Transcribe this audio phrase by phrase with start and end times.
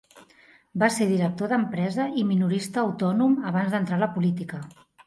[0.83, 4.69] Va ser director d'empresa i minorista autònom abans d'entrar a la política.